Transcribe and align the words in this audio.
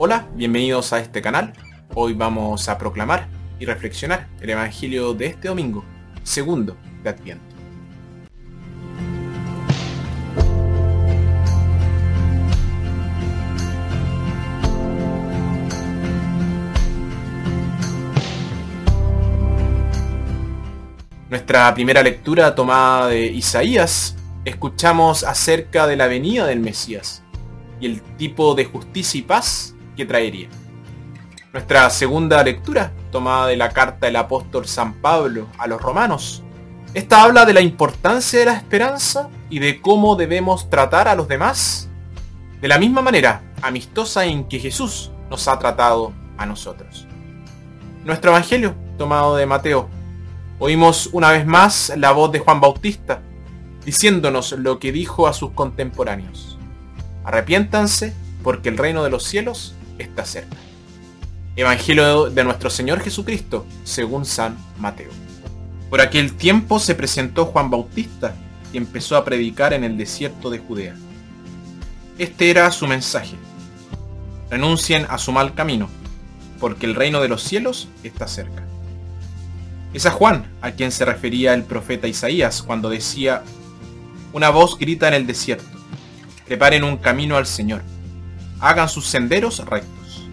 Hola, 0.00 0.28
bienvenidos 0.32 0.92
a 0.92 1.00
este 1.00 1.20
canal. 1.20 1.52
Hoy 1.92 2.12
vamos 2.12 2.68
a 2.68 2.78
proclamar 2.78 3.26
y 3.58 3.64
reflexionar 3.64 4.28
el 4.40 4.50
Evangelio 4.50 5.12
de 5.12 5.26
este 5.26 5.48
domingo, 5.48 5.84
segundo 6.22 6.76
de 7.02 7.10
Adviento. 7.10 7.44
Nuestra 21.28 21.74
primera 21.74 22.04
lectura 22.04 22.54
tomada 22.54 23.08
de 23.08 23.26
Isaías, 23.26 24.14
escuchamos 24.44 25.24
acerca 25.24 25.88
de 25.88 25.96
la 25.96 26.06
venida 26.06 26.46
del 26.46 26.60
Mesías 26.60 27.24
y 27.80 27.86
el 27.86 28.00
tipo 28.16 28.54
de 28.54 28.64
justicia 28.64 29.18
y 29.18 29.22
paz 29.22 29.74
que 29.98 30.06
traería. 30.06 30.48
Nuestra 31.52 31.90
segunda 31.90 32.40
lectura, 32.44 32.92
tomada 33.10 33.48
de 33.48 33.56
la 33.56 33.70
carta 33.70 34.06
del 34.06 34.14
apóstol 34.14 34.64
San 34.66 34.94
Pablo 34.94 35.48
a 35.58 35.66
los 35.66 35.82
romanos. 35.82 36.44
Esta 36.94 37.24
habla 37.24 37.44
de 37.44 37.52
la 37.52 37.60
importancia 37.60 38.38
de 38.38 38.44
la 38.44 38.52
esperanza 38.52 39.28
y 39.50 39.58
de 39.58 39.80
cómo 39.80 40.14
debemos 40.14 40.70
tratar 40.70 41.08
a 41.08 41.16
los 41.16 41.26
demás 41.26 41.88
de 42.60 42.68
la 42.68 42.78
misma 42.78 43.02
manera 43.02 43.42
amistosa 43.60 44.24
en 44.24 44.46
que 44.46 44.60
Jesús 44.60 45.10
nos 45.30 45.48
ha 45.48 45.58
tratado 45.58 46.12
a 46.36 46.46
nosotros. 46.46 47.08
Nuestro 48.04 48.30
Evangelio, 48.30 48.76
tomado 48.98 49.34
de 49.34 49.46
Mateo, 49.46 49.88
oímos 50.60 51.10
una 51.12 51.32
vez 51.32 51.44
más 51.44 51.92
la 51.96 52.12
voz 52.12 52.30
de 52.30 52.38
Juan 52.38 52.60
Bautista, 52.60 53.20
diciéndonos 53.84 54.52
lo 54.52 54.78
que 54.78 54.92
dijo 54.92 55.26
a 55.26 55.32
sus 55.32 55.50
contemporáneos. 55.50 56.56
Arrepiéntanse 57.24 58.14
porque 58.44 58.68
el 58.68 58.78
reino 58.78 59.02
de 59.02 59.10
los 59.10 59.24
cielos 59.24 59.74
está 59.98 60.24
cerca. 60.24 60.56
Evangelio 61.56 62.30
de 62.30 62.44
nuestro 62.44 62.70
Señor 62.70 63.00
Jesucristo, 63.00 63.66
según 63.82 64.24
San 64.24 64.56
Mateo. 64.78 65.10
Por 65.90 66.00
aquel 66.00 66.34
tiempo 66.34 66.78
se 66.78 66.94
presentó 66.94 67.46
Juan 67.46 67.70
Bautista 67.70 68.34
y 68.72 68.76
empezó 68.76 69.16
a 69.16 69.24
predicar 69.24 69.72
en 69.72 69.82
el 69.82 69.96
desierto 69.96 70.50
de 70.50 70.58
Judea. 70.58 70.94
Este 72.18 72.50
era 72.50 72.70
su 72.70 72.86
mensaje. 72.86 73.34
Renuncien 74.50 75.06
a 75.08 75.18
su 75.18 75.32
mal 75.32 75.54
camino, 75.54 75.88
porque 76.60 76.86
el 76.86 76.94
reino 76.94 77.20
de 77.20 77.28
los 77.28 77.42
cielos 77.42 77.88
está 78.04 78.28
cerca. 78.28 78.64
Es 79.92 80.06
a 80.06 80.10
Juan 80.10 80.46
a 80.60 80.72
quien 80.72 80.92
se 80.92 81.04
refería 81.04 81.54
el 81.54 81.64
profeta 81.64 82.06
Isaías 82.06 82.62
cuando 82.62 82.88
decía, 82.88 83.42
una 84.32 84.50
voz 84.50 84.78
grita 84.78 85.08
en 85.08 85.14
el 85.14 85.26
desierto, 85.26 85.66
preparen 86.46 86.84
un 86.84 86.98
camino 86.98 87.36
al 87.36 87.46
Señor 87.46 87.82
hagan 88.60 88.88
sus 88.88 89.06
senderos 89.06 89.58
rectos. 89.64 90.28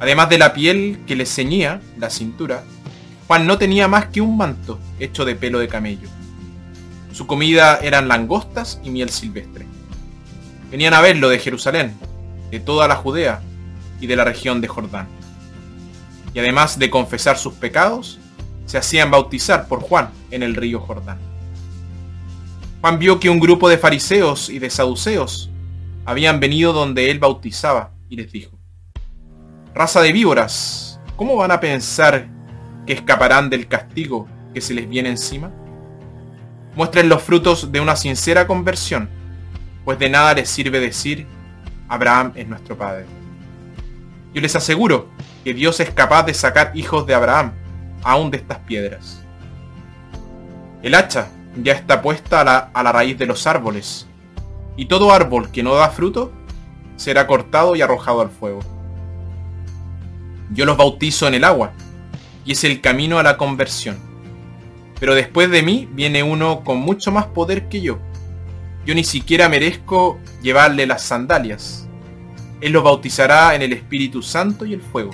Además 0.00 0.28
de 0.28 0.38
la 0.38 0.52
piel 0.52 1.00
que 1.06 1.16
le 1.16 1.26
ceñía 1.26 1.80
la 1.98 2.10
cintura, 2.10 2.64
Juan 3.26 3.46
no 3.46 3.58
tenía 3.58 3.88
más 3.88 4.06
que 4.06 4.20
un 4.20 4.36
manto 4.36 4.78
hecho 4.98 5.24
de 5.24 5.34
pelo 5.34 5.58
de 5.58 5.68
camello. 5.68 6.08
Su 7.12 7.26
comida 7.26 7.78
eran 7.78 8.08
langostas 8.08 8.80
y 8.82 8.90
miel 8.90 9.08
silvestre. 9.08 9.66
Venían 10.70 10.94
a 10.94 11.00
verlo 11.00 11.28
de 11.28 11.38
Jerusalén, 11.38 11.94
de 12.50 12.60
toda 12.60 12.88
la 12.88 12.96
Judea 12.96 13.40
y 14.00 14.06
de 14.06 14.16
la 14.16 14.24
región 14.24 14.60
de 14.60 14.68
Jordán. 14.68 15.06
Y 16.34 16.38
además 16.40 16.78
de 16.78 16.90
confesar 16.90 17.38
sus 17.38 17.54
pecados, 17.54 18.18
se 18.66 18.78
hacían 18.78 19.10
bautizar 19.10 19.68
por 19.68 19.80
Juan 19.80 20.10
en 20.30 20.42
el 20.42 20.54
río 20.56 20.80
Jordán. 20.80 21.18
Juan 22.80 22.98
vio 22.98 23.20
que 23.20 23.30
un 23.30 23.40
grupo 23.40 23.68
de 23.68 23.78
fariseos 23.78 24.50
y 24.50 24.58
de 24.58 24.68
saduceos 24.68 25.50
habían 26.04 26.40
venido 26.40 26.72
donde 26.72 27.10
él 27.10 27.18
bautizaba 27.18 27.92
y 28.08 28.16
les 28.16 28.30
dijo, 28.30 28.58
Raza 29.74 30.00
de 30.02 30.12
víboras, 30.12 31.00
¿cómo 31.16 31.36
van 31.36 31.50
a 31.50 31.60
pensar 31.60 32.28
que 32.86 32.92
escaparán 32.92 33.50
del 33.50 33.66
castigo 33.66 34.28
que 34.52 34.60
se 34.60 34.74
les 34.74 34.88
viene 34.88 35.08
encima? 35.08 35.50
Muestren 36.76 37.08
los 37.08 37.22
frutos 37.22 37.72
de 37.72 37.80
una 37.80 37.96
sincera 37.96 38.46
conversión, 38.46 39.08
pues 39.84 39.98
de 39.98 40.08
nada 40.08 40.34
les 40.34 40.48
sirve 40.48 40.80
decir, 40.80 41.26
Abraham 41.88 42.32
es 42.34 42.46
nuestro 42.46 42.76
Padre. 42.76 43.06
Yo 44.32 44.40
les 44.40 44.54
aseguro 44.56 45.08
que 45.44 45.54
Dios 45.54 45.80
es 45.80 45.90
capaz 45.90 46.24
de 46.24 46.34
sacar 46.34 46.72
hijos 46.74 47.06
de 47.06 47.14
Abraham, 47.14 47.52
aún 48.02 48.30
de 48.30 48.38
estas 48.38 48.58
piedras. 48.60 49.22
El 50.82 50.94
hacha 50.94 51.28
ya 51.62 51.72
está 51.72 52.02
puesta 52.02 52.40
a 52.40 52.44
la, 52.44 52.58
a 52.74 52.82
la 52.82 52.92
raíz 52.92 53.18
de 53.18 53.26
los 53.26 53.46
árboles, 53.46 54.06
y 54.76 54.86
todo 54.86 55.12
árbol 55.12 55.50
que 55.50 55.62
no 55.62 55.74
da 55.74 55.90
fruto 55.90 56.32
será 56.96 57.26
cortado 57.26 57.76
y 57.76 57.82
arrojado 57.82 58.20
al 58.20 58.30
fuego. 58.30 58.60
Yo 60.52 60.64
los 60.66 60.76
bautizo 60.76 61.26
en 61.26 61.34
el 61.34 61.44
agua, 61.44 61.72
y 62.44 62.52
es 62.52 62.64
el 62.64 62.80
camino 62.80 63.18
a 63.18 63.22
la 63.22 63.36
conversión. 63.36 63.98
Pero 65.00 65.14
después 65.14 65.50
de 65.50 65.62
mí 65.62 65.88
viene 65.92 66.22
uno 66.22 66.62
con 66.62 66.78
mucho 66.78 67.10
más 67.10 67.26
poder 67.26 67.68
que 67.68 67.80
yo. 67.80 67.98
Yo 68.86 68.94
ni 68.94 69.04
siquiera 69.04 69.48
merezco 69.48 70.18
llevarle 70.42 70.86
las 70.86 71.02
sandalias. 71.02 71.88
Él 72.60 72.72
los 72.72 72.84
bautizará 72.84 73.54
en 73.54 73.62
el 73.62 73.72
Espíritu 73.72 74.22
Santo 74.22 74.64
y 74.64 74.74
el 74.74 74.82
fuego. 74.82 75.10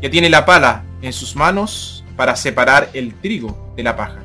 Ya 0.00 0.10
tiene 0.10 0.30
la 0.30 0.44
pala 0.44 0.84
en 1.02 1.12
sus 1.12 1.36
manos 1.36 2.04
para 2.16 2.36
separar 2.36 2.90
el 2.92 3.14
trigo 3.14 3.72
de 3.76 3.82
la 3.82 3.96
paja. 3.96 4.20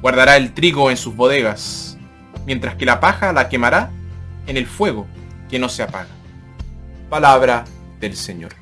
Guardará 0.00 0.36
el 0.36 0.54
trigo 0.54 0.90
en 0.90 0.96
sus 0.96 1.14
bodegas 1.14 1.97
mientras 2.48 2.76
que 2.76 2.86
la 2.86 2.98
paja 2.98 3.30
la 3.34 3.50
quemará 3.50 3.90
en 4.46 4.56
el 4.56 4.66
fuego 4.66 5.06
que 5.50 5.58
no 5.58 5.68
se 5.68 5.82
apaga. 5.82 6.08
Palabra 7.10 7.66
del 8.00 8.16
Señor. 8.16 8.57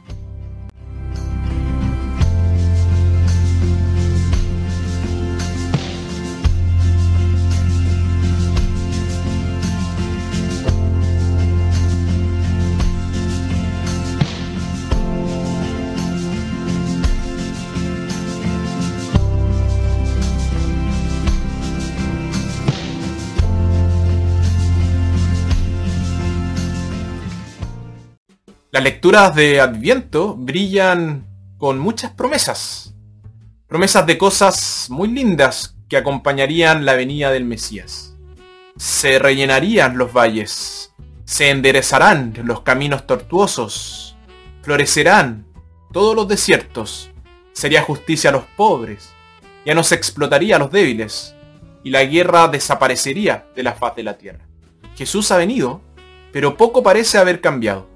Las 28.77 28.85
lecturas 28.85 29.35
de 29.35 29.59
Adviento 29.59 30.35
brillan 30.37 31.27
con 31.57 31.79
muchas 31.79 32.11
promesas. 32.11 32.95
Promesas 33.67 34.05
de 34.05 34.19
cosas 34.19 34.89
muy 34.91 35.09
lindas 35.09 35.79
que 35.89 35.97
acompañarían 35.97 36.85
la 36.85 36.93
venida 36.93 37.31
del 37.31 37.47
Mesías. 37.47 38.15
Se 38.77 39.19
rellenarían 39.19 39.97
los 39.97 40.13
valles, 40.13 40.93
se 41.25 41.49
enderezarán 41.49 42.35
los 42.45 42.61
caminos 42.61 43.07
tortuosos, 43.07 44.15
florecerán 44.61 45.47
todos 45.91 46.15
los 46.15 46.29
desiertos, 46.29 47.11
sería 47.55 47.81
justicia 47.81 48.29
a 48.29 48.35
los 48.35 48.45
pobres, 48.59 49.09
ya 49.65 49.75
no 49.75 49.85
se 49.85 49.95
explotaría 49.95 50.57
a 50.57 50.59
los 50.59 50.71
débiles, 50.71 51.35
y 51.83 51.89
la 51.89 52.05
guerra 52.05 52.49
desaparecería 52.49 53.47
de 53.57 53.63
la 53.63 53.73
faz 53.73 53.97
de 53.97 54.03
la 54.03 54.19
tierra. 54.19 54.47
Jesús 54.97 55.33
ha 55.33 55.39
venido, 55.39 55.81
pero 56.31 56.59
poco 56.59 56.83
parece 56.83 57.17
haber 57.17 57.41
cambiado. 57.41 57.96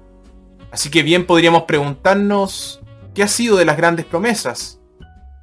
Así 0.71 0.89
que 0.89 1.03
bien 1.03 1.25
podríamos 1.25 1.63
preguntarnos, 1.63 2.79
¿qué 3.13 3.23
ha 3.23 3.27
sido 3.27 3.57
de 3.57 3.65
las 3.65 3.75
grandes 3.75 4.05
promesas? 4.05 4.79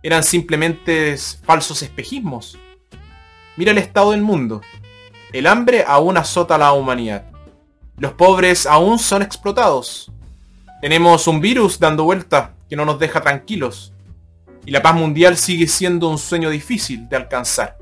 ¿Eran 0.02 0.22
simplemente 0.22 1.16
falsos 1.44 1.82
espejismos? 1.82 2.58
Mira 3.56 3.72
el 3.72 3.78
estado 3.78 4.12
del 4.12 4.22
mundo. 4.22 4.62
El 5.32 5.46
hambre 5.46 5.84
aún 5.86 6.16
azota 6.16 6.54
a 6.54 6.58
la 6.58 6.72
humanidad. 6.72 7.26
Los 7.98 8.12
pobres 8.12 8.64
aún 8.64 8.98
son 8.98 9.20
explotados. 9.20 10.10
Tenemos 10.80 11.26
un 11.26 11.40
virus 11.40 11.78
dando 11.78 12.04
vuelta 12.04 12.54
que 12.70 12.76
no 12.76 12.86
nos 12.86 12.98
deja 12.98 13.20
tranquilos. 13.20 13.92
Y 14.64 14.70
la 14.70 14.80
paz 14.80 14.94
mundial 14.94 15.36
sigue 15.36 15.66
siendo 15.66 16.08
un 16.08 16.18
sueño 16.18 16.48
difícil 16.48 17.08
de 17.08 17.16
alcanzar, 17.16 17.76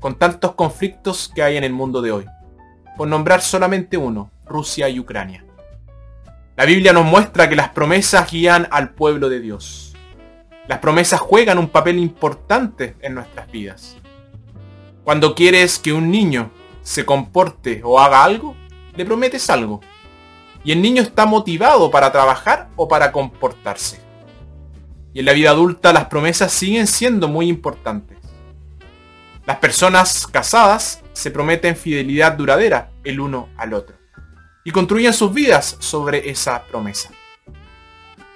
con 0.00 0.16
tantos 0.16 0.54
conflictos 0.54 1.30
que 1.32 1.42
hay 1.42 1.56
en 1.56 1.64
el 1.64 1.72
mundo 1.72 2.02
de 2.02 2.10
hoy. 2.10 2.24
Por 2.96 3.06
nombrar 3.06 3.40
solamente 3.40 3.96
uno, 3.96 4.30
Rusia 4.46 4.88
y 4.88 4.98
Ucrania. 4.98 5.44
La 6.58 6.64
Biblia 6.64 6.92
nos 6.92 7.04
muestra 7.04 7.48
que 7.48 7.54
las 7.54 7.68
promesas 7.68 8.28
guían 8.28 8.66
al 8.72 8.90
pueblo 8.90 9.28
de 9.28 9.38
Dios. 9.38 9.94
Las 10.66 10.80
promesas 10.80 11.20
juegan 11.20 11.56
un 11.56 11.68
papel 11.68 12.00
importante 12.00 12.96
en 13.00 13.14
nuestras 13.14 13.48
vidas. 13.52 13.96
Cuando 15.04 15.36
quieres 15.36 15.78
que 15.78 15.92
un 15.92 16.10
niño 16.10 16.50
se 16.82 17.06
comporte 17.06 17.80
o 17.84 18.00
haga 18.00 18.24
algo, 18.24 18.56
le 18.96 19.04
prometes 19.04 19.48
algo. 19.50 19.80
Y 20.64 20.72
el 20.72 20.82
niño 20.82 21.00
está 21.00 21.26
motivado 21.26 21.92
para 21.92 22.10
trabajar 22.10 22.70
o 22.74 22.88
para 22.88 23.12
comportarse. 23.12 24.00
Y 25.14 25.20
en 25.20 25.26
la 25.26 25.34
vida 25.34 25.50
adulta 25.50 25.92
las 25.92 26.06
promesas 26.06 26.50
siguen 26.50 26.88
siendo 26.88 27.28
muy 27.28 27.46
importantes. 27.46 28.18
Las 29.46 29.58
personas 29.58 30.26
casadas 30.26 31.04
se 31.12 31.30
prometen 31.30 31.76
fidelidad 31.76 32.32
duradera 32.32 32.90
el 33.04 33.20
uno 33.20 33.48
al 33.56 33.74
otro. 33.74 33.97
Y 34.68 34.70
construyen 34.70 35.14
sus 35.14 35.32
vidas 35.32 35.78
sobre 35.78 36.28
esa 36.28 36.62
promesa. 36.64 37.08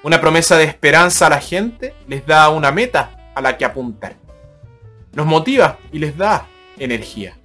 Una 0.03 0.19
promesa 0.19 0.57
de 0.57 0.65
esperanza 0.65 1.27
a 1.27 1.29
la 1.29 1.41
gente 1.41 1.95
les 2.09 2.25
da 2.25 2.49
una 2.49 2.73
meta 2.73 3.31
a 3.35 3.43
la 3.43 3.59
que 3.59 3.67
apuntar. 3.67 4.17
Los 5.13 5.27
motiva 5.27 5.79
y 5.93 5.99
les 5.99 6.17
da 6.17 6.47
energía. 6.79 7.37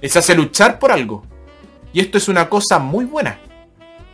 Les 0.00 0.16
hace 0.16 0.34
luchar 0.34 0.78
por 0.78 0.92
algo. 0.92 1.26
Y 1.92 2.00
esto 2.00 2.16
es 2.16 2.28
una 2.28 2.48
cosa 2.48 2.78
muy 2.78 3.04
buena. 3.04 3.38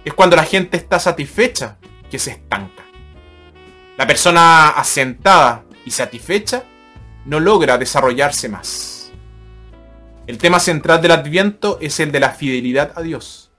Es 0.05 0.15
cuando 0.15 0.35
la 0.35 0.43
gente 0.43 0.77
está 0.77 0.99
satisfecha 0.99 1.77
que 2.11 2.19
se 2.19 2.33
estanca. 2.33 2.83
La 3.97 4.05
persona 4.05 4.71
asentada 4.71 5.63
y 5.85 5.93
satisfecha 5.93 6.65
no 7.25 7.39
logra 7.39 7.79
desarrollarse 7.79 8.49
más. 8.49 9.00
El 10.31 10.39
tema 10.39 10.61
central 10.61 11.03
del 11.03 11.11
Adviento 11.11 11.79
es 11.81 11.99
el 11.99 12.13
de 12.13 12.21
la 12.21 12.31
fidelidad 12.31 12.93
a 12.95 13.03
Dios. 13.03 13.51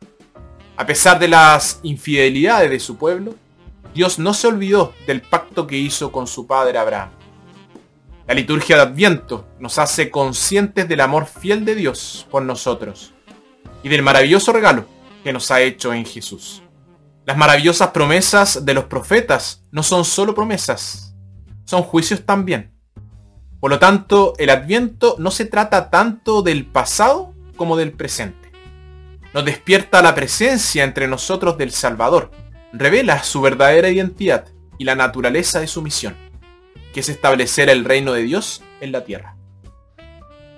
A 0.78 0.86
pesar 0.86 1.20
de 1.20 1.28
las 1.28 1.82
infidelidades 1.84 2.72
de 2.72 2.80
su 2.80 2.96
pueblo, 2.96 3.36
Dios 3.94 4.20
no 4.20 4.34
se 4.34 4.48
olvidó 4.48 4.94
del 5.06 5.22
pacto 5.22 5.68
que 5.68 5.76
hizo 5.76 6.14
con 6.14 6.28
su 6.28 6.48
padre 6.48 6.78
Abraham. 6.78 7.10
La 8.26 8.34
liturgia 8.34 8.78
de 8.78 8.84
Adviento 8.84 9.50
nos 9.60 9.80
hace 9.80 10.10
conscientes 10.10 10.88
del 10.88 11.02
amor 11.02 11.26
fiel 11.26 11.66
de 11.66 11.76
Dios 11.76 12.26
por 12.32 12.44
nosotros 12.44 13.12
y 13.84 13.90
del 13.90 14.02
maravilloso 14.02 14.54
regalo 14.54 14.86
que 15.26 15.34
nos 15.34 15.52
ha 15.52 15.60
hecho 15.60 15.94
en 15.94 16.06
Jesús. 16.06 16.62
Las 17.26 17.36
maravillosas 17.36 17.90
promesas 17.90 18.64
de 18.64 18.74
los 18.74 18.86
profetas 18.86 19.66
no 19.72 19.84
son 19.84 20.06
solo 20.06 20.34
promesas, 20.34 21.18
son 21.66 21.84
juicios 21.84 22.26
también. 22.26 22.72
Por 23.62 23.70
lo 23.70 23.78
tanto, 23.78 24.34
el 24.40 24.50
Adviento 24.50 25.16
no 25.20 25.30
se 25.30 25.46
trata 25.46 25.92
tanto 25.92 26.42
del 26.42 26.66
pasado 26.66 27.36
como 27.56 27.78
del 27.78 27.92
presente. 27.92 28.52
Nos 29.36 29.46
despierta 29.46 30.02
la 30.02 30.16
presencia 30.16 30.84
entre 30.84 31.08
nosotros 31.08 31.60
del 31.60 31.72
Salvador, 31.72 32.32
revela 32.74 33.22
su 33.22 33.40
verdadera 33.40 33.90
identidad 33.90 34.48
y 34.80 34.84
la 34.84 34.96
naturaleza 34.96 35.60
de 35.60 35.68
su 35.68 35.84
misión, 35.84 36.18
que 36.92 37.02
es 37.02 37.10
establecer 37.10 37.70
el 37.70 37.86
reino 37.86 38.14
de 38.14 38.24
Dios 38.24 38.64
en 38.82 38.92
la 38.92 39.04
tierra. 39.04 39.38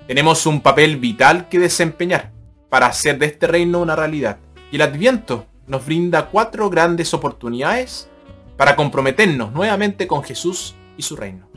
Tenemos 0.07 0.45
un 0.45 0.61
papel 0.61 0.95
vital 0.95 1.49
que 1.49 1.59
desempeñar 1.59 2.31
para 2.69 2.85
hacer 2.85 3.19
de 3.19 3.25
este 3.25 3.47
reino 3.47 3.81
una 3.81 3.97
realidad, 3.97 4.37
y 4.71 4.77
el 4.77 4.81
Adviento 4.81 5.45
nos 5.67 5.85
brinda 5.85 6.27
cuatro 6.27 6.69
grandes 6.69 7.13
oportunidades 7.13 8.07
para 8.55 8.77
comprometernos 8.77 9.51
nuevamente 9.51 10.07
con 10.07 10.23
Jesús 10.23 10.73
y 10.95 11.01
su 11.01 11.17
reino. 11.17 11.49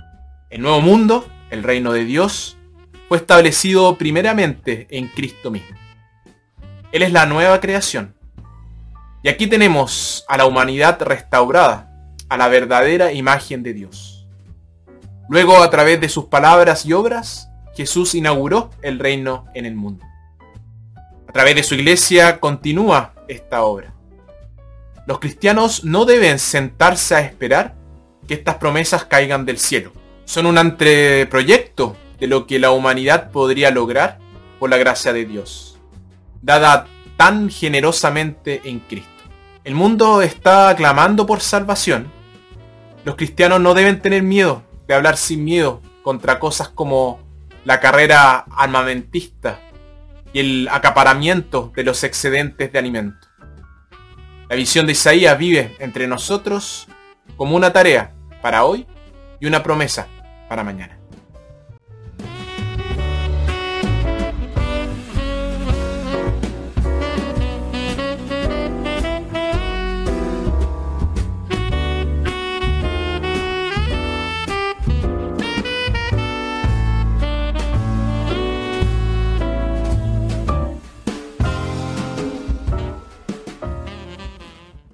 El 0.51 0.63
nuevo 0.63 0.81
mundo, 0.81 1.25
el 1.51 1.63
reino 1.63 1.93
de 1.93 2.05
Dios, 2.05 2.57
fue 3.09 3.19
establecido 3.19 3.97
primeramente 3.97 4.87
en 4.91 5.09
Cristo 5.09 5.51
mismo. 5.51 5.77
Él 6.93 7.03
es 7.03 7.13
la 7.13 7.27
nueva 7.27 7.61
creación, 7.61 8.17
y 9.27 9.29
aquí 9.29 9.49
tenemos 9.49 10.25
a 10.29 10.37
la 10.37 10.47
humanidad 10.47 11.03
restaurada, 11.03 11.91
a 12.29 12.37
la 12.37 12.47
verdadera 12.47 13.13
imagen 13.13 13.65
de 13.65 13.75
Dios. 13.75 14.25
Luego, 15.29 15.63
a 15.63 15.69
través 15.69 16.01
de 16.01 16.09
sus 16.09 16.27
palabras 16.27 16.87
y 16.87 16.93
obras, 16.93 17.51
Jesús 17.75 18.15
inauguró 18.15 18.71
el 18.83 19.01
reino 19.01 19.47
en 19.55 19.67
el 19.67 19.75
mundo. 19.75 20.05
A 21.27 21.33
través 21.33 21.57
de 21.57 21.65
su 21.65 21.75
iglesia 21.75 22.39
continúa 22.39 23.15
esta 23.27 23.65
obra. 23.65 23.95
Los 25.07 25.19
cristianos 25.19 25.83
no 25.83 26.05
deben 26.05 26.39
sentarse 26.39 27.17
a 27.17 27.21
esperar 27.21 27.75
que 28.29 28.35
estas 28.35 28.55
promesas 28.57 29.05
caigan 29.05 29.45
del 29.45 29.59
cielo. 29.59 29.93
Son 30.27 30.45
un 30.45 30.59
anteproyecto 30.59 31.97
de 32.19 32.27
lo 32.27 32.49
que 32.49 32.59
la 32.59 32.73
humanidad 32.73 33.31
podría 33.31 33.71
lograr 33.71 34.19
por 34.59 34.69
la 34.69 34.77
gracia 34.77 35.13
de 35.13 35.25
Dios, 35.25 35.79
dada 36.43 36.89
tan 37.17 37.49
generosamente 37.49 38.61
en 38.65 38.81
Cristo. 38.81 39.11
El 39.63 39.77
mundo 39.77 40.23
está 40.23 40.75
clamando 40.77 41.27
por 41.27 41.41
salvación. 41.41 42.11
Los 43.05 43.15
cristianos 43.15 43.61
no 43.61 43.73
deben 43.73 44.03
tener 44.03 44.25
miedo 44.25 44.65
de 44.89 44.95
hablar 44.95 45.17
sin 45.17 45.45
miedo 45.45 45.81
contra 46.03 46.41
cosas 46.41 46.69
como 46.71 47.21
la 47.65 47.79
carrera 47.79 48.47
armamentista 48.51 49.61
y 50.33 50.41
el 50.41 50.69
acaparamiento 50.73 51.73
de 51.75 51.85
los 51.85 52.03
excedentes 52.03 52.73
de 52.73 52.79
alimento. 52.81 53.29
La 54.49 54.57
visión 54.57 54.87
de 54.87 54.93
Isaías 54.93 55.39
vive 55.39 55.77
entre 55.79 56.09
nosotros 56.09 56.89
como 57.37 57.55
una 57.55 57.73
tarea 57.73 58.13
para 58.43 58.65
hoy 58.65 58.87
y 59.41 59.47
una 59.47 59.63
promesa 59.63 60.09
para 60.49 60.65
mañana. 60.65 61.06